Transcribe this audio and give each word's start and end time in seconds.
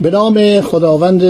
به 0.00 0.10
نام 0.10 0.60
خداوند 0.60 1.22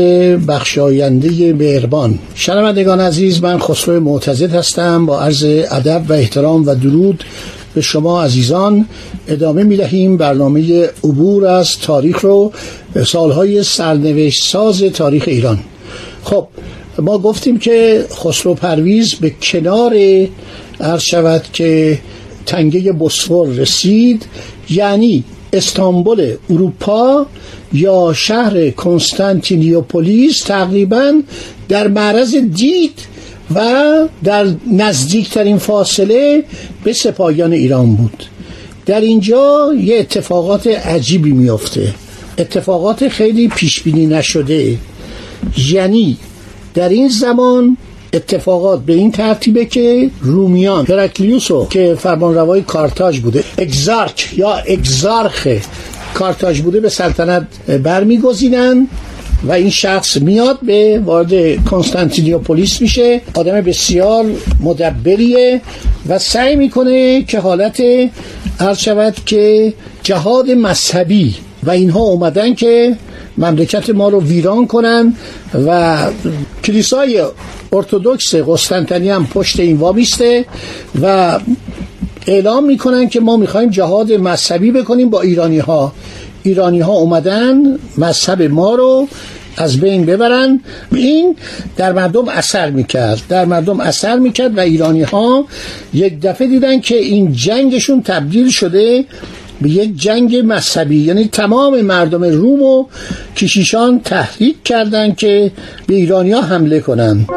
بخشاینده 0.46 1.52
مهربان. 1.52 2.18
شنوندگان 2.34 3.00
عزیز 3.00 3.42
من 3.42 3.58
خسرو 3.58 4.00
معتزد 4.00 4.54
هستم. 4.54 5.06
با 5.06 5.20
عرض 5.20 5.44
ادب 5.70 6.02
و 6.08 6.12
احترام 6.12 6.66
و 6.66 6.74
درود 6.74 7.24
به 7.74 7.80
شما 7.80 8.22
عزیزان. 8.22 8.86
ادامه 9.28 9.64
می 9.64 9.76
دهیم 9.76 10.16
برنامه 10.16 10.88
عبور 11.04 11.46
از 11.46 11.78
تاریخ 11.78 12.20
رو 12.20 12.52
سالهای 13.06 13.62
سرنوشت 13.62 14.44
ساز 14.44 14.82
تاریخ 14.82 15.24
ایران. 15.26 15.58
خب 16.24 16.46
ما 16.98 17.18
گفتیم 17.18 17.58
که 17.58 18.04
خسرو 18.10 18.54
پرویز 18.54 19.14
به 19.14 19.32
کنار 19.42 19.96
عرض 20.80 21.02
شود 21.02 21.42
که 21.52 21.98
تنگه 22.46 22.92
بسفور 22.92 23.48
رسید 23.48 24.26
یعنی 24.70 25.24
استانبول 25.52 26.34
اروپا 26.50 27.26
یا 27.72 28.12
شهر 28.16 28.70
کنستانتینیوپولیس 28.70 30.42
تقریبا 30.42 31.22
در 31.68 31.88
معرض 31.88 32.34
دید 32.34 32.98
و 33.54 33.82
در 34.24 34.46
نزدیکترین 34.72 35.58
فاصله 35.58 36.44
به 36.84 36.92
سپاهیان 36.92 37.52
ایران 37.52 37.96
بود. 37.96 38.24
در 38.86 39.00
اینجا 39.00 39.74
یه 39.80 39.98
اتفاقات 39.98 40.66
عجیبی 40.66 41.32
میافته. 41.32 41.94
اتفاقات 42.38 43.08
خیلی 43.08 43.48
پیش 43.48 43.82
بینی 43.82 44.06
نشده. 44.06 44.78
یعنی 45.72 46.16
در 46.74 46.88
این 46.88 47.08
زمان 47.08 47.76
اتفاقات 48.12 48.82
به 48.82 48.92
این 48.92 49.12
ترتیبه 49.12 49.64
که 49.64 50.10
رومیان 50.20 50.86
هرکلیوسو 50.86 51.66
که 51.70 51.96
فرمانروای 51.98 52.62
کارتاژ 52.62 53.20
بوده 53.20 53.44
اگزارک 53.58 54.34
یا 54.36 54.54
اگزارخ 54.54 55.48
کارتاژ 56.16 56.60
بوده 56.60 56.80
به 56.80 56.88
سلطنت 56.88 57.46
برمیگزینن 57.82 58.88
و 59.44 59.52
این 59.52 59.70
شخص 59.70 60.16
میاد 60.16 60.58
به 60.62 61.02
وارد 61.04 61.64
کنستانتینیوپولیس 61.64 62.80
میشه. 62.80 63.20
آدم 63.34 63.60
بسیار 63.60 64.24
مدبریه 64.60 65.60
و 66.08 66.18
سعی 66.18 66.56
می‌کنه 66.56 67.22
که 67.22 67.40
حالت 67.40 67.82
عرض 68.60 68.78
شود 68.78 69.14
که 69.26 69.74
جهاد 70.02 70.50
مذهبی 70.50 71.34
و 71.62 71.70
اینها 71.70 72.00
اومدن 72.00 72.54
که 72.54 72.96
مملکت 73.38 73.90
ما 73.90 74.08
رو 74.08 74.22
ویران 74.22 74.66
کنن 74.66 75.14
و 75.66 75.98
کلیسای 76.64 77.24
ارتودکس 77.72 78.34
قسطنطنیه 78.34 79.14
هم 79.14 79.26
پشت 79.26 79.60
این 79.60 79.76
وامیسته 79.76 80.44
و 81.02 81.38
اعلام 82.26 82.64
می‌کنن 82.64 83.08
که 83.08 83.20
ما 83.20 83.36
می‌خوایم 83.36 83.70
جهاد 83.70 84.12
مذهبی 84.12 84.70
بکنیم 84.70 85.10
با 85.10 85.20
ایرانی 85.20 85.58
ها 85.58 85.92
ایرانی 86.42 86.80
ها 86.80 86.92
اومدن 86.92 87.78
مذهب 87.98 88.42
ما 88.42 88.74
رو 88.74 89.08
از 89.56 89.80
بین 89.80 90.06
ببرن. 90.06 90.60
این 90.92 91.36
در 91.76 91.92
مردم 91.92 92.28
اثر 92.28 92.70
می‌کرد 92.70 93.22
در 93.28 93.44
مردم 93.44 93.80
اثر 93.80 94.18
می‌کرد 94.18 94.58
و 94.58 94.60
ایرانی 94.60 95.02
ها 95.02 95.44
یک 95.94 96.20
دفعه 96.20 96.48
دیدن 96.48 96.80
که 96.80 96.96
این 96.96 97.32
جنگشون 97.32 98.02
تبدیل 98.02 98.50
شده 98.50 99.04
به 99.60 99.70
یک 99.70 99.96
جنگ 99.96 100.42
مذهبی. 100.44 100.96
یعنی 100.96 101.28
تمام 101.28 101.80
مردم 101.80 102.24
روم 102.24 102.62
و 102.62 102.86
کشیشان 103.36 104.00
تحریک 104.00 104.56
کردند 104.64 105.16
که 105.16 105.50
به 105.86 105.94
ایرانیا 105.94 106.40
حمله 106.40 106.80
کنند 106.80 107.28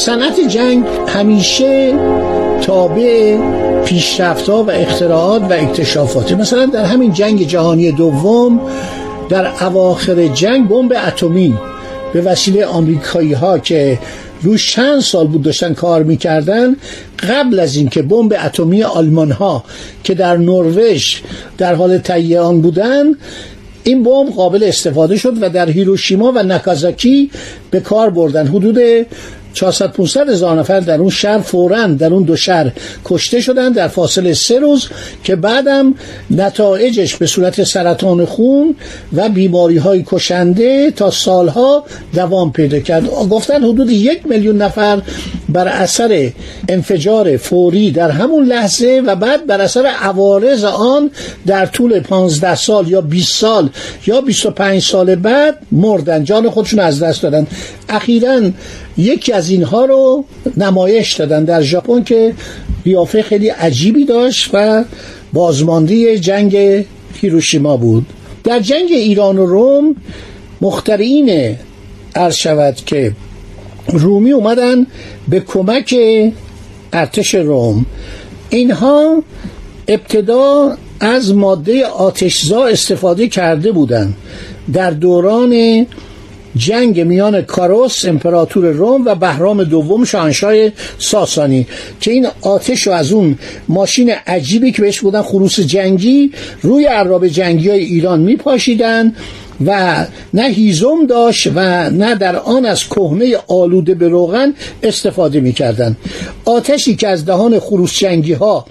صنعت 0.00 0.40
جنگ 0.48 0.84
همیشه 1.08 1.94
تابع 2.62 3.38
پیشرفتها 3.84 4.62
و 4.62 4.70
اختراعات 4.70 5.42
و 5.42 5.52
اکتشافات 5.52 6.32
مثلا 6.32 6.66
در 6.66 6.84
همین 6.84 7.12
جنگ 7.12 7.46
جهانی 7.46 7.92
دوم 7.92 8.60
در 9.28 9.64
اواخر 9.64 10.26
جنگ 10.26 10.68
بمب 10.68 10.92
اتمی 11.06 11.54
به 12.12 12.20
وسیله 12.20 12.66
آمریکایی 12.66 13.32
ها 13.32 13.58
که 13.58 13.98
روش 14.42 14.72
چند 14.72 15.00
سال 15.00 15.26
بود 15.26 15.42
داشتن 15.42 15.74
کار 15.74 16.02
می‌کردن 16.02 16.76
قبل 17.28 17.58
از 17.58 17.76
اینکه 17.76 18.02
بمب 18.02 18.36
اتمی 18.44 18.82
آلمان 18.82 19.30
ها 19.30 19.64
که 20.04 20.14
در 20.14 20.36
نروژ 20.36 21.16
در 21.58 21.74
حال 21.74 21.98
تهیه 21.98 22.40
آن 22.40 22.60
بودن 22.60 23.04
این 23.84 24.02
بمب 24.02 24.30
قابل 24.30 24.64
استفاده 24.64 25.16
شد 25.16 25.42
و 25.42 25.50
در 25.50 25.70
هیروشیما 25.70 26.32
و 26.36 26.42
ناکازاکی 26.42 27.30
به 27.70 27.80
کار 27.80 28.10
بردن. 28.10 28.46
حدود 28.46 28.78
400 29.54 29.92
500 29.92 30.28
هزار 30.28 30.58
نفر 30.58 30.80
در 30.80 30.98
اون 30.98 31.10
شهر 31.10 31.38
فورا 31.38 31.86
در 31.86 32.14
اون 32.14 32.22
دو 32.22 32.36
شهر 32.36 32.72
کشته 33.04 33.40
شدن 33.40 33.72
در 33.72 33.88
فاصله 33.88 34.34
سه 34.34 34.58
روز 34.58 34.88
که 35.24 35.36
بعدم 35.36 35.94
نتایجش 36.30 37.16
به 37.16 37.26
صورت 37.26 37.64
سرطان 37.64 38.24
خون 38.24 38.74
و 39.12 39.28
بیماری 39.28 39.76
های 39.76 40.04
کشنده 40.06 40.90
تا 40.90 41.10
سالها 41.10 41.84
دوام 42.14 42.52
پیدا 42.52 42.80
کرد. 42.80 43.06
گفتن 43.06 43.62
حدود 43.62 43.90
یک 43.90 44.26
میلیون 44.26 44.56
نفر 44.56 45.02
بر 45.48 45.68
اثر 45.68 46.30
انفجار 46.68 47.36
فوری 47.36 47.90
در 47.90 48.10
همون 48.10 48.44
لحظه 48.44 49.02
و 49.06 49.16
بعد 49.16 49.46
بر 49.46 49.60
اثر 49.60 49.86
عوارض 49.86 50.64
آن 50.64 51.10
در 51.46 51.66
طول 51.66 52.00
15 52.00 52.54
سال 52.54 52.88
یا 52.88 53.00
20 53.00 53.38
سال 53.38 53.70
یا 54.06 54.20
25 54.20 54.82
سال 54.82 55.14
بعد 55.14 55.58
مردن. 55.72 56.24
جان 56.24 56.50
خودشون 56.50 56.80
از 56.80 57.02
دست 57.02 57.22
دادن. 57.22 57.46
اخیرا 57.90 58.50
یکی 58.98 59.32
از 59.32 59.50
اینها 59.50 59.84
رو 59.84 60.24
نمایش 60.56 61.14
دادن 61.14 61.44
در 61.44 61.62
ژاپن 61.62 62.02
که 62.02 62.34
قیافه 62.84 63.22
خیلی 63.22 63.48
عجیبی 63.48 64.04
داشت 64.04 64.50
و 64.52 64.84
بازماندی 65.32 66.18
جنگ 66.18 66.84
هیروشیما 67.20 67.76
بود. 67.76 68.06
در 68.44 68.60
جنگ 68.60 68.88
ایران 68.90 69.38
و 69.38 69.46
روم 69.46 69.96
مخترین 70.60 71.56
عرض 72.14 72.34
شود 72.34 72.76
که 72.76 73.12
رومی 73.88 74.32
اومدن 74.32 74.86
به 75.28 75.40
کمک 75.40 75.94
ارتش 76.92 77.34
روم. 77.34 77.86
اینها 78.50 79.22
ابتدا 79.88 80.76
از 81.00 81.34
ماده 81.34 81.86
آتشزا 81.86 82.66
استفاده 82.66 83.28
کرده 83.28 83.72
بودند 83.72 84.14
در 84.72 84.90
دوران 84.90 85.86
جنگ 86.56 87.00
میان 87.00 87.42
کاروس 87.42 88.04
امپراتور 88.04 88.66
روم 88.66 89.04
و 89.04 89.14
بهرام 89.14 89.64
دوم 89.64 90.04
شاهنشاه 90.04 90.54
ساسانی 90.98 91.66
که 92.00 92.10
این 92.10 92.26
آتش 92.40 92.86
رو 92.86 92.92
از 92.92 93.12
اون 93.12 93.38
ماشین 93.68 94.12
عجیبی 94.26 94.72
که 94.72 94.82
بهش 94.82 95.00
بودن 95.00 95.22
خروس 95.22 95.60
جنگی 95.60 96.32
روی 96.62 96.84
عراب 96.84 97.28
جنگی 97.28 97.68
های 97.70 97.84
ایران 97.84 98.20
میپاشیدن. 98.20 99.14
و 99.66 100.06
نه 100.34 100.48
هیزم 100.48 101.06
داشت 101.08 101.46
و 101.54 101.90
نه 101.90 102.14
در 102.14 102.36
آن 102.36 102.66
از 102.66 102.84
کهنه 102.84 103.36
آلوده 103.48 103.94
به 103.94 104.08
روغن 104.08 104.54
استفاده 104.82 105.40
می‌کردند. 105.40 105.96
آتشی 106.44 106.96
که 106.96 107.08
از 107.08 107.24
دهان 107.24 107.58
خروس 107.58 107.98
جنگی 107.98 108.32
ها 108.32 108.66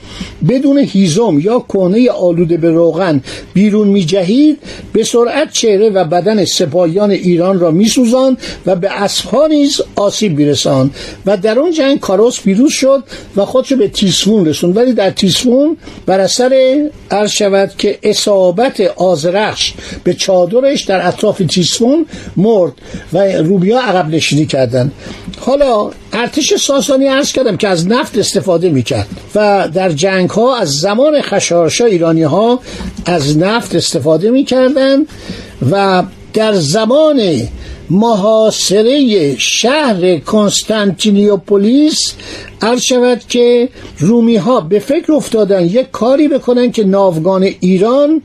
بدون 0.50 0.78
هیزم 0.78 1.40
یا 1.40 1.66
کهنه 1.70 2.12
آلوده 2.12 2.58
به 2.58 2.72
روغن 2.72 3.22
بیرون 3.54 3.88
میجهید 3.88 4.58
به 4.94 5.04
سرعت 5.04 5.52
چهره 5.52 5.90
و 5.90 6.06
بدن 6.06 6.46
سپاهیان 6.46 7.12
ایران 7.12 7.60
را 7.60 7.72
میسوزان 7.72 8.38
و 8.66 8.76
به 8.76 9.04
اسبها 9.04 9.48
نیز 9.48 9.82
آسیب 9.96 10.38
میرسان 10.38 10.92
و 11.26 11.38
در 11.38 11.60
اون 11.60 11.72
جنگ 11.72 12.00
کاروس 12.00 12.42
پیروز 12.42 12.72
شد 12.72 13.04
و 13.36 13.46
خودشو 13.46 13.76
به 13.76 13.88
تیسفون 13.88 14.46
رسوند. 14.46 14.78
ولی 14.78 14.94
در 14.94 15.12
تیسفون 15.12 15.78
بر 16.06 16.20
اثر 16.20 16.90
عرض 17.12 17.32
شود 17.32 17.72
که 17.78 18.00
اصابت 18.04 18.82
آزرخش 18.82 19.74
به 20.04 20.14
چادرش 20.14 20.79
در 20.88 21.08
اطراف 21.08 21.42
تیسفون 21.50 22.06
مرد 22.38 22.74
و 23.14 23.18
روبیا 23.32 23.80
عقب 23.80 24.10
نشینی 24.10 24.46
کردن. 24.46 24.92
حالا 25.40 25.92
ارتش 26.14 26.54
ساسانی 26.54 27.06
عرض 27.06 27.32
کردم 27.32 27.58
که 27.58 27.68
از 27.68 27.88
نفت 27.88 28.18
استفاده 28.18 28.70
می‌کرد 28.70 29.08
و 29.36 29.70
در 29.74 29.90
جنگ 29.90 30.30
ها 30.30 30.58
از 30.58 30.70
زمان 30.70 31.22
خشارشا 31.22 31.86
ایرانی 31.86 32.24
ها 32.24 32.60
از 33.06 33.38
نفت 33.38 33.76
استفاده 33.76 34.32
می‌کردن 34.32 34.98
و 35.72 36.04
در 36.34 36.54
زمان 36.54 37.22
محاصره 37.90 39.36
شهر 39.38 40.18
کنستانتینیوپولیس 40.18 42.14
عرض 42.62 42.82
شود 42.82 43.22
که 43.30 43.70
رومی 44.00 44.36
ها 44.36 44.62
به 44.62 44.80
فکر 44.80 45.14
افتادن 45.14 45.66
یک 45.66 45.92
کاری 45.92 46.28
بکنن 46.28 46.72
که 46.72 46.84
ناوگان 46.84 47.44
ایران 47.60 48.22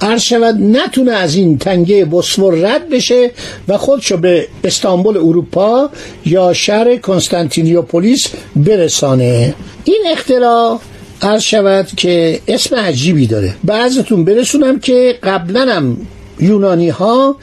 عرض 0.00 0.22
شود 0.22 0.54
نتونه 0.54 1.12
از 1.12 1.34
این 1.34 1.58
تنگه 1.58 2.04
بسفور 2.04 2.54
رد 2.54 2.88
بشه 2.88 3.30
و 3.68 3.78
خودشو 3.78 4.16
به 4.16 4.48
استانبول 4.64 5.16
اروپا 5.16 5.90
یا 6.26 6.52
شهر 6.52 6.96
کنستانتینیوپولیس 6.96 8.26
برسانه. 8.56 9.54
این 9.84 10.02
اختراع 10.12 10.80
عرض 11.22 11.42
شود 11.42 11.86
که 11.96 12.40
اسم 12.48 12.76
عجیبی 12.76 13.26
داره. 13.26 13.54
بعضتون 13.64 14.24
برسونم 14.24 14.80
که 14.80 15.18
قبلا 15.22 15.74
هم 15.74 15.96
یونانی 16.40 16.88
ها 16.88 17.36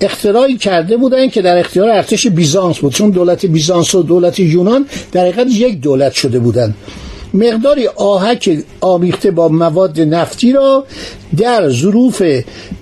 اختراعی 0.00 0.56
کرده 0.56 0.96
بودن 0.96 1.28
که 1.28 1.42
در 1.42 1.58
اختیار 1.58 1.88
ارتش 1.88 2.26
بیزانس 2.26 2.78
بود. 2.78 2.92
چون 2.92 3.10
دولت 3.10 3.46
بیزانس 3.46 3.94
و 3.94 4.02
دولت 4.02 4.40
یونان 4.40 4.86
در 5.12 5.20
حقیقت 5.20 5.46
یک 5.50 5.80
دولت 5.80 6.12
شده 6.12 6.38
بودند 6.38 6.74
مقداری 7.34 7.86
آهک 7.86 8.58
آمیخته 8.80 9.30
با 9.30 9.48
مواد 9.48 10.00
نفتی 10.00 10.52
را 10.52 10.84
در 11.36 11.68
ظروف 11.68 12.22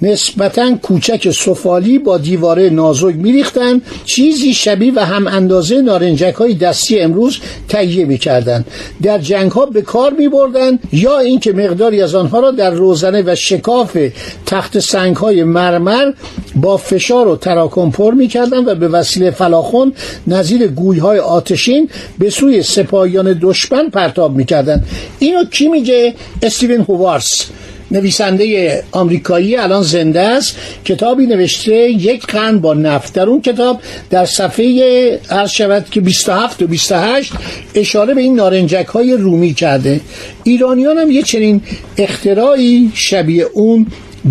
نسبتا 0.02 0.76
کوچک 0.76 1.30
سفالی 1.30 1.98
با 1.98 2.18
دیواره 2.18 2.70
نازک 2.70 3.14
میریختند. 3.14 3.82
چیزی 4.04 4.54
شبیه 4.54 4.92
و 4.96 5.00
هم 5.00 5.26
اندازه 5.26 5.82
نارنجک 5.82 6.34
های 6.34 6.54
دستی 6.54 7.00
امروز 7.00 7.38
تهیه 7.68 8.04
می‌کردند. 8.04 8.66
در 9.02 9.18
جنگ 9.18 9.50
ها 9.50 9.66
به 9.66 9.82
کار 9.82 10.12
می 10.12 10.28
بردن 10.28 10.78
یا 10.92 11.18
اینکه 11.18 11.52
مقداری 11.52 12.02
از 12.02 12.14
آنها 12.14 12.40
را 12.40 12.50
در 12.50 12.70
روزنه 12.70 13.22
و 13.26 13.34
شکاف 13.34 13.98
تخت 14.46 14.78
سنگ 14.78 15.16
های 15.16 15.44
مرمر 15.44 16.12
با 16.56 16.76
فشار 16.76 17.28
و 17.28 17.36
تراکم 17.36 17.90
پر 17.90 18.14
می‌کردند 18.14 18.68
و 18.68 18.74
به 18.74 18.88
وسیله 18.88 19.30
فلاخون 19.30 19.92
نظیر 20.26 20.66
گوی 20.66 20.98
های 20.98 21.18
آتشین 21.18 21.90
به 22.18 22.30
سوی 22.30 22.62
سپاهیان 22.62 23.38
دشمن 23.42 23.90
پرتاب 23.90 24.36
می‌کردند 24.38 24.86
اینو 25.18 25.44
کی 25.44 25.68
میگه؟ 25.68 26.14
استیون 26.42 26.80
هوارس 26.80 27.46
نویسنده 27.90 28.82
آمریکایی 28.92 29.56
الان 29.56 29.82
زنده 29.82 30.20
است. 30.20 30.56
کتابی 30.84 31.26
نوشته 31.26 31.90
یک 31.90 32.26
قرن 32.26 32.58
با 32.58 32.74
نفت. 32.74 33.12
در 33.14 33.26
اون 33.26 33.40
کتاب 33.40 33.80
در 34.10 34.24
صفحه 34.24 35.20
عرض 35.30 35.50
شود 35.50 35.86
که 35.90 36.00
27 36.00 36.62
و 36.62 36.66
28 36.66 37.32
اشاره 37.74 38.14
به 38.14 38.20
این 38.20 38.34
نارنجک 38.34 38.86
های 38.86 39.12
رومی 39.12 39.54
کرده. 39.54 40.00
ایرانیان 40.44 40.98
هم 40.98 41.10
یه 41.10 41.22
چنین 41.22 41.60
اختراعی 41.98 42.90
شبیه 42.94 43.46
اون 43.52 43.86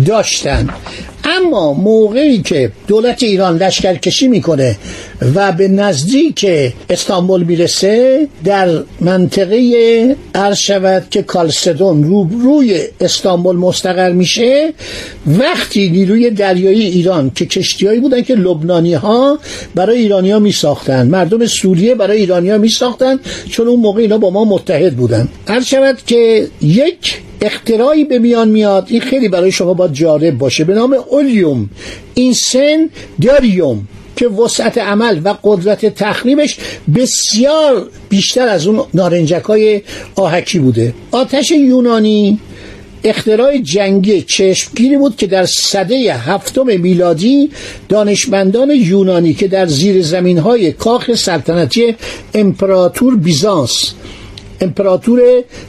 داشتن. 0.06 0.68
اما 1.24 1.72
موقعی 1.72 2.42
که 2.42 2.72
دولت 2.86 3.22
ایران 3.22 3.56
لشکرکشی 3.56 4.28
می‌کنه 4.28 4.76
و 5.34 5.52
به 5.52 5.68
نزدیک 5.68 6.46
استانبول 6.90 7.42
می‌رسه 7.42 8.28
در 8.44 8.68
منطقه 9.00 10.16
عرض 10.34 10.56
شود 10.56 11.06
که 11.10 11.22
کالسدون 11.22 12.04
رو 12.04 12.28
روی 12.42 12.80
استانبول 13.00 13.56
مستقر 13.56 14.12
میشه. 14.12 14.72
وقتی 15.26 15.90
نیروی 15.90 16.30
دریایی 16.30 16.82
ایران 16.82 17.30
که 17.34 17.46
کشتیهایی 17.46 18.00
بودن 18.00 18.22
که 18.22 18.34
لبنانی 18.34 18.94
ها 18.94 19.38
برای 19.74 19.98
ایرانیا 19.98 20.38
می 20.38 20.52
ساختن 20.52 21.06
مردم 21.06 21.46
سوریه 21.46 21.94
برای 21.94 22.18
ایرانیا 22.18 22.58
می 22.58 22.68
ساختن 22.68 23.20
چون 23.50 23.68
اون 23.68 23.80
موقع 23.80 24.02
اینا 24.02 24.18
با 24.18 24.30
ما 24.30 24.44
متحد 24.44 24.96
بودن. 24.96 25.28
عرض 25.46 25.66
شود 25.66 25.98
که 26.06 26.48
یک 26.60 27.20
اختراعی 27.40 28.04
به 28.04 28.18
میان 28.18 28.48
میاد 28.48 28.86
این 28.88 29.00
خیلی 29.00 29.28
برای 29.28 29.52
شما 29.52 29.74
باید 29.74 29.92
جالب 29.92 30.38
باشه 30.38 30.64
به 30.64 30.74
نام 30.74 30.96
اولیوم 31.10 31.70
این 32.14 32.32
سن 32.32 32.90
داریوم 33.22 33.88
که 34.18 34.28
وسعت 34.28 34.78
عمل 34.78 35.20
و 35.24 35.34
قدرت 35.44 35.86
تخریبش 35.86 36.56
بسیار 36.94 37.86
بیشتر 38.08 38.48
از 38.48 38.66
اون 38.66 38.84
نارنجک 38.94 39.42
های 39.42 39.82
آهکی 40.16 40.58
بوده. 40.58 40.94
آتش 41.10 41.50
یونانی 41.50 42.38
اختراع 43.04 43.58
جنگی 43.58 44.22
چشمگیری 44.22 44.96
بود 44.96 45.16
که 45.16 45.26
در 45.26 45.46
صده 45.46 46.14
هفتم 46.14 46.66
میلادی 46.66 47.50
دانشمندان 47.88 48.70
یونانی 48.70 49.34
که 49.34 49.48
در 49.48 49.66
زیر 49.66 50.02
زمین 50.02 50.38
های 50.38 50.72
کاخ 50.72 51.14
سلطنتی 51.14 51.94
امپراتور 52.34 53.16
بیزانس 53.16 53.94
امپراتور 54.60 55.20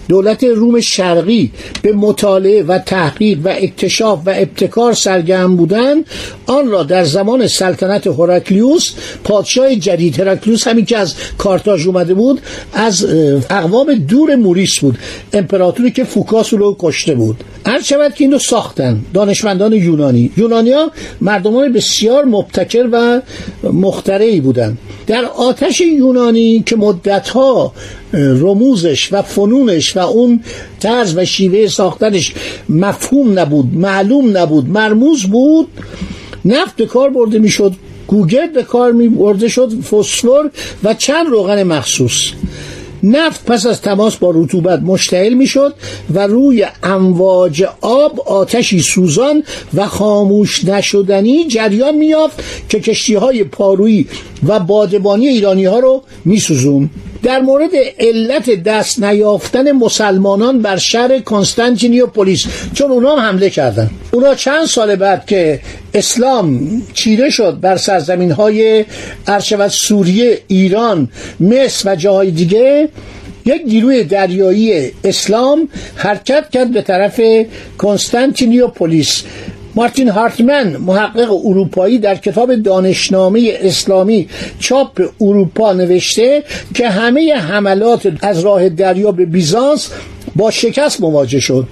دولت 0.08 0.44
روم 0.44 0.80
شرقی 0.80 1.52
به 1.82 1.92
مطالعه 1.92 2.64
و 2.64 2.78
تحقیق 2.78 3.40
و 3.44 3.48
اکتشاف 3.48 4.20
و 4.26 4.30
ابتکار 4.36 4.94
سرگرم 4.94 5.56
بودند 5.56 6.06
آن 6.46 6.68
را 6.68 6.84
در 6.84 7.04
زمان 7.04 7.48
سلطنت 7.48 8.08
هراکلیوس 8.08 8.94
پادشاه 9.24 9.76
جدید 9.76 10.20
هراکلیوس 10.20 10.68
همین 10.68 10.86
که 10.86 10.98
از 10.98 11.16
کارتاژ 11.38 11.88
اومده 11.88 12.14
بود 12.14 12.42
از 12.74 13.06
اقوام 13.50 13.94
دور 13.94 14.36
موریس 14.36 14.80
بود 14.80 14.98
امپراتوری 15.34 15.92
که 15.92 16.04
فوکاس 16.04 16.54
رو 16.54 16.76
کشته 16.80 17.16
بود. 17.16 17.44
هر 17.66 17.82
شود 17.82 18.14
که 18.14 18.24
اینو 18.24 18.40
ساختن 18.40 19.02
دانشمندان 19.14 19.74
یونانی. 19.74 20.32
یونانیا 20.38 20.92
مردمان 21.22 21.74
بسیار 21.74 22.26
مبتکر 22.26 22.90
و 22.92 23.22
مخترعی 23.64 24.42
بودند 24.42 24.78
در 25.08 25.26
آتش 25.26 25.82
یونانی 25.82 26.64
که 26.66 26.76
مدتها 26.76 27.74
رموزش 28.14 29.14
و 29.14 29.22
فنونش 29.22 29.98
و 29.98 30.00
اون 30.00 30.44
طرز 30.80 31.18
و 31.18 31.26
شیوه 31.26 31.68
ساختنش 31.68 32.34
مفهوم 32.70 33.40
نبود 33.40 33.74
معلوم 33.74 34.38
نبود 34.38 34.70
مرموز 34.70 35.24
بود. 35.24 35.68
نفت 36.46 36.76
به 36.76 36.86
کار 36.86 37.10
برده 37.10 37.40
می‌شد 37.40 37.74
گوگرد 38.08 38.54
به 38.54 38.64
کار 38.64 38.92
می 38.92 39.08
برده 39.08 39.48
شد 39.48 39.82
فسفر 39.82 40.50
و 40.84 40.94
چند 40.94 41.28
روغن 41.28 41.64
مخصوص. 41.64 42.32
نفت 43.04 43.46
پس 43.46 43.66
از 43.66 43.82
تماس 43.82 44.16
با 44.16 44.32
رطوبت 44.36 44.80
مشتعل 44.80 45.34
می‌شد 45.34 45.74
و 46.14 46.28
روی 46.28 46.66
امواج 46.84 47.64
آب 47.82 48.20
آتشی 48.20 48.82
سوزان 48.82 49.44
و 49.74 49.88
خاموش 49.88 50.66
نشدنی 50.66 51.48
جریان 51.48 51.96
میافت 51.96 52.44
که 52.70 52.80
کشتی 52.80 53.14
های 53.14 53.44
پارویی 53.44 54.08
و 54.48 54.60
بادبانی 54.60 55.28
ایرانی 55.28 55.66
ها 55.66 55.80
رو 55.80 56.04
میسوزون. 56.26 56.90
در 57.24 57.40
مورد 57.40 57.70
علت 58.00 58.64
دست 58.64 59.04
نیافتن 59.04 59.72
مسلمانان 59.72 60.62
بر 60.62 60.78
شهر 60.78 61.20
کنستانتینیوپولیس 61.20 62.46
چون 62.74 62.92
اونا 62.92 63.16
حمله 63.16 63.50
کردن. 63.50 63.90
اونا 64.12 64.36
چند 64.36 64.66
سال 64.66 64.96
بعد 64.96 65.26
که 65.26 65.60
اسلام 65.94 66.82
چیره 66.94 67.30
شد 67.30 67.58
بر 67.62 67.78
سرزمین 67.78 68.32
های 68.32 68.86
ارشود 69.28 69.68
سوریه 69.68 70.42
ایران 70.48 71.10
مصر 71.40 71.92
و 71.92 71.96
جاهای 71.96 72.32
دیگه 72.32 72.90
یک 73.46 73.62
نیروی 73.66 74.04
دریایی 74.04 74.92
اسلام 75.04 75.70
حرکت 75.96 76.50
کرد 76.50 76.72
به 76.72 76.82
طرف 76.82 77.22
کنستانتینیوپولیس 77.78 79.24
مارتین 79.76 80.10
هارتمن 80.10 80.78
محقق 80.78 81.32
اروپایی 81.46 82.00
در 82.00 82.16
کتاب 82.16 82.56
دانشنامه 82.56 83.54
اسلامی 83.62 84.28
چاپ 84.60 85.02
اروپا 85.22 85.74
نوشته 85.74 86.44
که 86.74 86.90
همه 86.90 87.34
حملات 87.34 88.12
از 88.22 88.40
راه 88.40 88.70
دریا 88.70 89.12
به 89.12 89.26
بیزانس 89.26 89.90
با 90.36 90.52
شکست 90.52 91.02
مواجه 91.02 91.40
شد. 91.40 91.68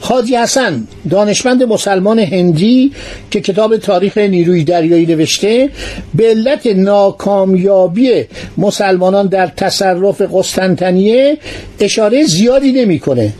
خادی 0.00 0.36
حسن 0.36 0.86
دانشمند 1.10 1.62
مسلمان 1.62 2.18
هندی 2.18 2.92
که 3.30 3.40
کتاب 3.40 3.76
تاریخ 3.76 4.18
نیروی 4.18 4.64
دریایی 4.64 5.06
نوشته 5.06 5.70
به 6.14 6.26
علت 6.26 6.66
ناکامیابی 6.66 8.24
مسلمانان 8.58 9.26
در 9.26 9.46
تصرف 9.46 10.22
قسطنطنیه 10.34 11.38
اشاره 11.80 12.24
زیادی 12.24 12.72
نمی‌کنه. 12.72 13.32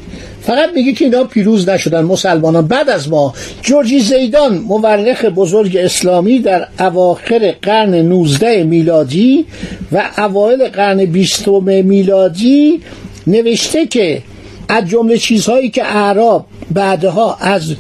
فقط 0.42 0.68
میگه 0.74 0.92
که 0.92 1.04
اینا 1.04 1.24
پیروز 1.24 1.68
نشدن 1.68 2.00
مسلمانان. 2.00 2.66
بعد 2.66 2.90
از 2.90 3.08
ما 3.08 3.34
جورجی 3.62 4.00
زیدان 4.00 4.58
مورخ 4.58 5.24
بزرگ 5.24 5.76
اسلامی 5.76 6.38
در 6.38 6.68
اواخر 6.80 7.54
قرن 7.62 7.94
19 7.94 8.64
میلادی 8.64 9.46
و 9.92 10.02
اوایل 10.18 10.68
قرن 10.68 11.04
20 11.04 11.48
میلادی 11.48 12.80
نوشته 13.26 13.86
که 13.86 14.22
از 14.68 14.88
جمله 14.88 15.18
چیزهایی 15.18 15.70
که 15.70 15.96
اعراب 15.96 16.46
بعدها 16.70 17.36
از 17.40 17.74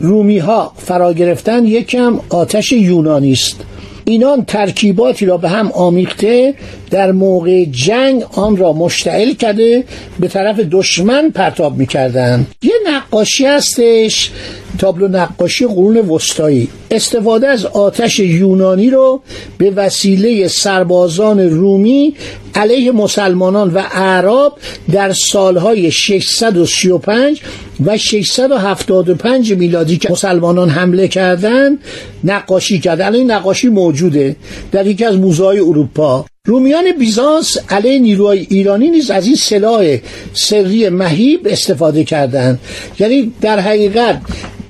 رومی 0.00 0.38
ها 0.38 0.72
فرا 0.76 1.12
گرفتن 1.12 1.64
یکم 1.64 2.20
آتش 2.28 2.72
یونانی 2.72 3.32
است. 3.32 3.56
اینان 4.04 4.44
ترکیباتی 4.44 5.26
را 5.26 5.36
به 5.36 5.48
هم 5.48 5.72
آمیخته 5.72 6.54
در 6.90 7.12
موقع 7.12 7.64
جنگ 7.64 8.24
آن 8.32 8.56
را 8.56 8.72
مشتعل 8.72 9.34
کرده 9.34 9.84
به 10.20 10.28
طرف 10.28 10.60
دشمن 10.60 11.30
پرتاب 11.30 11.76
می‌کردند. 11.76 12.46
یه 12.62 12.74
نقاشی 12.86 13.46
هستش 13.46 14.30
تابلو 14.78 15.08
نقاشی 15.08 15.66
قرون 15.66 15.96
وسطایی. 15.96 16.68
استفاده 16.90 17.46
از 17.46 17.66
آتش 17.66 18.18
یونانی 18.18 18.90
رو 18.90 19.22
به 19.58 19.70
وسیله 19.70 20.48
سربازان 20.48 21.40
رومی 21.40 22.14
علیه 22.54 22.92
مسلمانان 22.92 23.70
و 23.74 23.82
اعراب 23.92 24.58
در 24.92 25.12
سالهای 25.12 25.90
635 25.90 27.40
و 27.84 27.98
675 27.98 29.52
میلادی 29.52 29.98
که 29.98 30.10
مسلمانان 30.10 30.68
حمله 30.68 31.08
کردند 31.08 31.78
نقاشی 32.24 32.80
کرد 32.80 33.00
الان 33.00 33.14
این 33.14 33.30
نقاشی 33.30 33.68
موجوده 33.68 34.36
در 34.72 34.86
یکی 34.86 35.04
از 35.04 35.16
موزه 35.16 35.44
اروپا. 35.44 36.26
رومیان 36.46 36.84
بیزانس 36.98 37.56
علیه 37.68 37.98
نیروهای 37.98 38.46
ایرانی 38.50 38.90
نیز 38.90 39.10
از 39.10 39.26
این 39.26 39.36
سلاح 39.36 39.98
سری 40.32 40.88
مهیب 40.88 41.40
استفاده 41.50 42.04
کردند 42.04 42.60
یعنی 42.98 43.32
در 43.40 43.60
حقیقت 43.60 44.20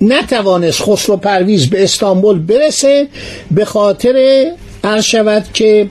نتوانست 0.01 0.83
خسرو 0.83 1.17
پرویز 1.17 1.71
به 1.71 1.85
استانبول 1.85 2.39
برسه 2.39 3.09
به 3.51 3.65
خاطر 3.65 4.47
عرض 4.85 5.05
شود 5.05 5.45
که 5.55 5.89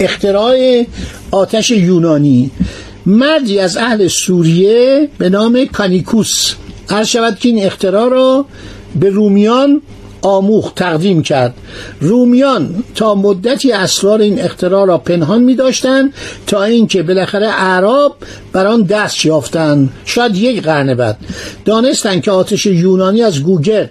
اختراع 0.00 0.84
آتش 1.30 1.70
یونانی. 1.70 2.50
مردی 3.06 3.58
از 3.58 3.76
اهل 3.76 4.08
سوریه 4.08 5.08
به 5.18 5.28
نام 5.28 5.64
کانیکوس. 5.64 6.54
عرض 6.90 7.08
شود 7.08 7.38
که 7.38 7.48
این 7.48 7.64
اختراع 7.64 8.10
را 8.10 8.44
به 9.00 9.10
رومیان 9.10 9.82
آموخ 10.22 10.72
تقدیم 10.76 11.22
کرد. 11.22 11.54
رومیان 12.00 12.84
تا 12.94 13.14
مدتی 13.14 13.72
اسرار 13.72 14.20
این 14.20 14.40
اختراع 14.40 14.86
را 14.86 14.98
پنهان 14.98 15.42
می 15.42 15.54
داشتن 15.54 16.10
تا 16.46 16.62
اینکه 16.62 17.02
بالاخره 17.02 17.46
اعراب 17.46 18.16
بر 18.52 18.66
آن 18.66 18.82
دست 18.82 19.24
یافتند. 19.24 19.90
شاید 20.04 20.36
یک 20.36 20.62
قرن 20.62 20.94
بعد. 20.94 21.18
دانستند 21.64 22.22
که 22.22 22.30
آتش 22.30 22.66
یونانی 22.66 23.22
از 23.22 23.42
گوگرد 23.42 23.90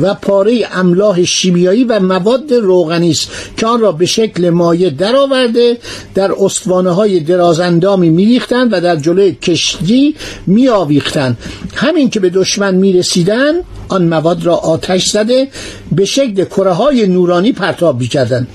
و 0.00 0.14
پاره 0.14 0.68
املاح 0.72 1.24
شیمیایی 1.24 1.84
و 1.84 2.00
مواد 2.00 2.52
روغنی 2.52 3.10
است 3.10 3.30
که 3.56 3.66
آن 3.66 3.80
را 3.80 3.92
به 3.92 4.06
شکل 4.06 4.50
مایع 4.50 4.90
درآورده 4.90 5.78
در 6.14 6.32
استوانه 6.40 6.90
های 6.90 7.20
درازاندامی 7.20 8.10
میریختند 8.10 8.72
و 8.72 8.80
در 8.80 8.96
جلوی 8.96 9.32
کشتی 9.32 10.14
میآویختند. 10.46 11.36
همین 11.74 12.10
که 12.10 12.20
به 12.20 12.30
دشمن 12.30 12.74
می‌رسیدند 12.74 13.64
آن 13.88 14.02
مواد 14.08 14.44
را 14.44 14.56
آتش 14.56 15.06
زده 15.06 15.48
به 15.92 16.04
شکل 16.04 16.44
کره 16.44 16.72
های 16.72 17.06
نورانی 17.06 17.52
پرتاب 17.52 18.00
می‌کردند. 18.00 18.48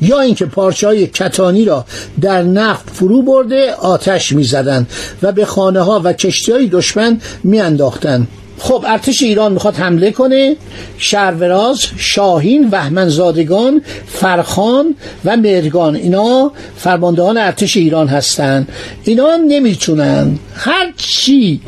یا 0.00 0.20
اینکه 0.20 0.46
پارچه 0.46 0.86
های 0.86 1.06
کتانی 1.06 1.64
را 1.64 1.84
در 2.20 2.42
نفت 2.42 2.90
فرو 2.92 3.22
برده 3.22 3.72
آتش 3.72 4.32
می‌زدند 4.32 4.90
و 5.22 5.32
به 5.32 5.44
خانه 5.44 5.80
ها 5.80 6.00
و 6.04 6.12
کشتی 6.12 6.52
های 6.52 6.66
دشمن 6.66 7.20
میانداختند. 7.44 8.28
خب 8.58 8.84
ارتش 8.88 9.22
ایران 9.22 9.52
می‌خواد 9.52 9.74
حمله 9.74 10.10
کنه. 10.10 10.56
شهروراز 10.98 11.80
شاهین 11.96 12.68
وحمنزادگان 12.72 13.82
فرخان 14.06 14.94
و 15.24 15.36
مرگان 15.36 15.96
اینا 15.96 16.52
فرماندهان 16.76 17.36
ارتش 17.36 17.76
ایران 17.76 18.08
هستند. 18.08 18.68
اینا 19.04 19.36
نمی‌تونن. 19.48 20.38
هر 20.54 20.92
چی 20.96 21.60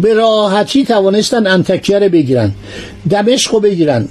به 0.00 0.14
راحتی 0.14 0.84
توانستن 0.84 1.46
انتکیه 1.46 1.98
رو 1.98 2.08
بگیرن 2.08 2.52
دمشق 3.10 3.54
رو 3.54 3.60
بگیرن 3.60 4.08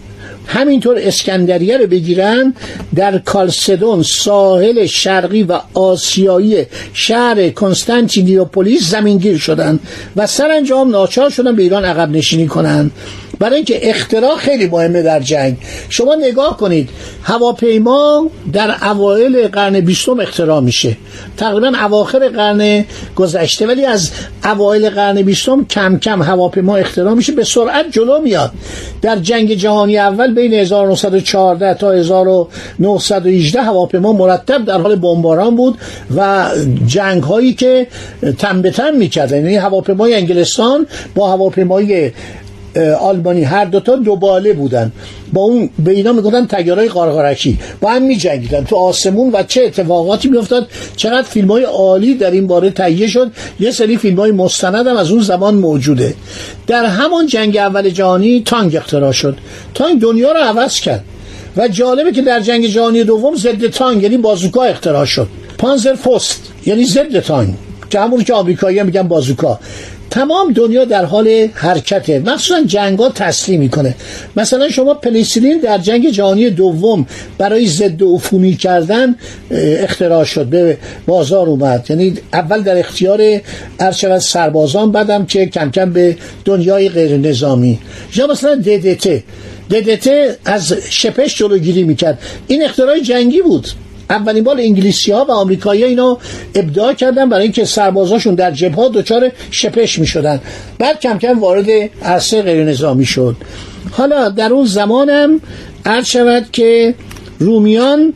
همینطور 0.47 0.97
اسکندریه 0.99 1.77
رو 1.77 1.87
بگیرن 1.87 2.53
در 2.95 3.17
کالسدون 3.17 4.03
ساحل 4.03 4.85
شرقی 4.85 5.43
و 5.43 5.59
آسیایی 5.73 6.65
شهر 6.93 7.49
کنستانتینیوپولیس 7.49 8.89
زمینگیر 8.89 9.37
شدن 9.37 9.79
و 10.15 10.27
سرانجام 10.27 10.89
ناچار 10.89 11.29
شدن 11.29 11.55
به 11.55 11.63
ایران 11.63 11.85
عقب 11.85 12.09
نشینی 12.09 12.47
کنند 12.47 12.91
برای 13.41 13.55
اینکه 13.55 13.89
اختراع 13.89 14.35
خیلی 14.35 14.67
مهمه 14.67 15.01
در 15.01 15.19
جنگ. 15.19 15.57
شما 15.89 16.15
نگاه 16.15 16.57
کنید 16.57 16.89
هواپیما 17.23 18.29
در 18.53 18.75
اوایل 18.91 19.47
قرن 19.47 19.79
بیستم 19.79 20.19
اختراع 20.19 20.59
میشه. 20.59 20.97
تقریبا 21.37 21.71
اواخر 21.85 22.29
قرن 22.29 22.85
گذشته. 23.15 23.67
ولی 23.67 23.85
از 23.85 24.11
اوایل 24.45 24.89
قرن 24.89 25.21
بیستم 25.21 25.65
کم 25.65 25.99
کم 25.99 26.21
هواپیما 26.21 26.77
اختراع 26.77 27.13
میشه 27.13 27.31
به 27.31 27.43
سرعت 27.43 27.85
جلو 27.91 28.21
میاد. 28.21 28.51
در 29.01 29.15
جنگ 29.15 29.53
جهانی 29.53 29.97
اول 29.97 30.33
بین 30.33 30.53
1914 30.53 31.73
تا 31.73 31.91
1918 31.91 33.61
هواپیما 33.61 34.13
مرتب 34.13 34.65
در 34.65 34.81
حال 34.81 34.95
بمباران 34.95 35.55
بود 35.55 35.77
و 36.17 36.49
جنگ 36.87 37.23
هایی 37.23 37.53
که 37.53 37.87
تن 38.39 38.61
به 38.61 38.71
تن 38.71 38.95
می‌کردن. 38.95 39.37
یعنی 39.37 39.55
هواپیمای 39.55 40.13
انگلستان 40.13 40.87
با 41.15 41.31
هواپیمای 41.31 42.11
آلبانی 42.99 43.43
هر 43.43 43.65
دوتا 43.65 43.95
دوباله 43.95 44.53
بودن. 44.53 44.91
با 45.33 45.41
اون 45.41 45.69
به 45.79 45.91
اینا 45.91 46.13
می‌گفتن 46.13 46.45
تگرای 46.45 46.87
قارقارکی. 46.87 47.59
با 47.81 47.89
هم 47.89 48.01
میجنگیدن. 48.01 48.63
تو 48.63 48.75
آسمون 48.75 49.31
و 49.33 49.43
چه 49.43 49.61
اتفاقاتی 49.61 50.29
میافتاد؟ 50.29 50.67
چقدر 50.95 51.27
فیلم 51.27 51.51
های 51.51 51.63
عالی 51.63 52.15
در 52.15 52.31
این 52.31 52.47
باره 52.47 52.69
تهیه 52.69 53.07
شد. 53.07 53.31
یه 53.59 53.71
سری 53.71 53.97
فیلم 53.97 54.19
های 54.19 54.31
مستند 54.31 54.87
هم 54.87 54.97
از 54.97 55.11
اون 55.11 55.21
زمان 55.21 55.55
موجوده. 55.55 56.13
در 56.67 56.85
همان 56.85 57.27
جنگ 57.27 57.57
اول 57.57 57.89
جهانی 57.89 58.43
تانگ 58.45 58.75
اختراع 58.75 59.11
شد. 59.11 59.37
تانگ 59.73 60.01
دنیا 60.01 60.31
رو 60.31 60.39
عوض 60.39 60.79
کرد. 60.79 61.03
و 61.57 61.67
جالبه 61.67 62.11
که 62.11 62.21
در 62.21 62.39
جنگ 62.39 62.65
جهانی 62.67 63.03
دوم 63.03 63.35
ضد 63.35 63.67
تانگ 63.67 64.03
یعنی 64.03 64.17
بازوکا 64.17 64.63
اختراع 64.63 65.05
شد. 65.05 65.27
پانزر 65.57 65.95
پست 65.95 66.41
یعنی 66.65 66.85
ضد 66.85 67.19
تانگ. 67.19 67.53
که 67.89 67.99
همون 67.99 68.23
که 68.23 68.33
آمریکایی 68.33 68.83
میگن 68.83 69.07
بازوکا. 69.07 69.59
تمام 70.11 70.53
دنیا 70.53 70.85
در 70.85 71.05
حال 71.05 71.47
حرکته. 71.53 72.19
مخصوصا 72.19 72.61
جنگ 72.61 72.99
ها 72.99 73.09
تسلیم 73.09 73.59
می‌کنه. 73.59 73.95
مثلا 74.35 74.69
شما 74.69 74.93
پنیسیلین 74.93 75.59
در 75.59 75.77
جنگ 75.77 76.09
جهانی 76.09 76.49
دوم 76.49 77.05
برای 77.37 77.67
ضد 77.67 78.03
عفونی 78.03 78.55
کردن 78.55 79.15
اختراع 79.51 80.23
شد. 80.23 80.45
به 80.45 80.77
بازار 81.05 81.47
اومد. 81.47 81.85
یعنی 81.89 82.13
اول 82.33 82.61
در 82.61 82.77
اختیار 82.77 83.41
ارشد 83.79 84.17
سربازان 84.17 84.91
بعدم 84.91 85.25
که 85.25 85.45
کم 85.45 85.71
کم 85.71 85.93
به 85.93 86.17
دنیای 86.45 86.89
غیر 86.89 87.17
نظامی. 87.17 87.79
یا 88.15 88.27
مثلا 88.27 88.55
ددت 88.55 89.23
ددت 89.69 90.37
از 90.45 90.73
شپش 90.89 91.37
جلوگیری 91.37 91.83
می‌کرد. 91.83 92.19
این 92.47 92.63
اختراع 92.63 92.99
جنگی 92.99 93.41
بود. 93.41 93.67
اولین 94.11 94.43
بار 94.43 94.57
انگلیسی 94.59 95.11
ها 95.11 95.25
و 95.25 95.31
آمریکایی 95.31 95.83
اینو 95.83 96.17
ابداع 96.55 96.93
کردن 96.93 97.29
برای 97.29 97.43
اینکه 97.43 97.65
سربازاشون 97.65 98.35
در 98.35 98.51
جبهه 98.51 98.89
دچار 98.89 99.31
شپش 99.51 99.99
می 99.99 100.07
شدن 100.07 100.41
بعد 100.79 100.99
کم 100.99 101.17
کم 101.17 101.39
وارد 101.39 101.67
عرصه 102.03 102.41
غیر 102.41 102.63
نظامی 102.63 103.05
شد. 103.05 103.35
حالا 103.91 104.29
در 104.29 104.53
اون 104.53 104.65
زمانم 104.65 105.39
عرض 105.85 106.05
شود 106.05 106.51
که 106.51 106.95
رومیان 107.39 108.13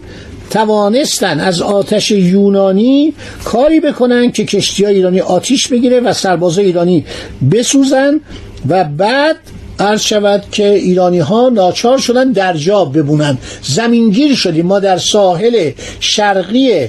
توانستن 0.50 1.40
از 1.40 1.62
آتش 1.62 2.12
یونانی 2.12 3.14
کاری 3.44 3.80
بکنن 3.80 4.32
که 4.32 4.46
کشتی 4.46 4.86
ایرانی 4.86 5.20
آتیش 5.20 5.68
بگیره 5.68 6.00
و 6.00 6.14
سرباز 6.14 6.60
ایرانی 6.60 7.06
بسوزن 7.52 8.20
و 8.70 8.84
بعد 8.84 9.36
عرض 9.80 10.02
شود 10.02 10.44
که 10.52 10.74
ایرانی 10.74 11.20
ها 11.20 11.50
ناچار 11.50 11.98
شدن 11.98 12.32
در 12.32 12.54
جا 12.54 12.86
ببونن. 12.86 13.38
زمینگیر 13.64 14.36
شدیم. 14.36 14.66
ما 14.66 14.80
در 14.80 14.98
ساحل 14.98 15.72
شرقی 16.00 16.88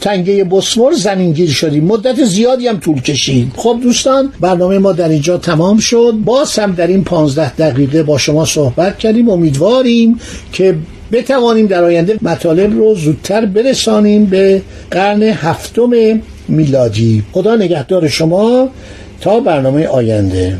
تنگه 0.00 0.44
بسمور 0.44 0.92
زمینگیر 0.92 1.50
شدیم. 1.50 1.84
مدت 1.84 2.24
زیادی 2.24 2.68
هم 2.68 2.78
طول 2.80 3.00
کشید. 3.00 3.52
خب 3.56 3.78
دوستان 3.82 4.32
برنامه 4.40 4.78
ما 4.78 4.92
در 4.92 5.08
اینجا 5.08 5.38
تمام 5.38 5.78
شد. 5.78 6.14
باز 6.24 6.58
هم 6.58 6.72
در 6.72 6.86
این 6.86 7.04
پانزده 7.04 7.54
دقیقه 7.54 8.02
با 8.02 8.18
شما 8.18 8.44
صحبت 8.44 8.98
کردیم. 8.98 9.28
امیدواریم 9.28 10.20
که 10.52 10.74
بتوانیم 11.12 11.66
در 11.66 11.84
آینده 11.84 12.18
مطالب 12.22 12.72
رو 12.72 12.94
زودتر 12.94 13.46
برسانیم 13.46 14.26
به 14.26 14.62
قرن 14.90 15.22
هفتم 15.22 15.90
میلادی. 16.48 17.22
خدا 17.32 17.56
نگهدار 17.56 18.08
شما. 18.08 18.68
تا 19.20 19.40
برنامه 19.40 19.86
آینده. 19.86 20.58